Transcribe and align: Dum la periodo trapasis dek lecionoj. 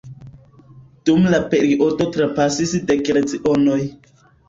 Dum 1.09 1.27
la 1.35 1.41
periodo 1.53 2.09
trapasis 2.17 2.77
dek 2.91 3.15
lecionoj. 3.23 3.81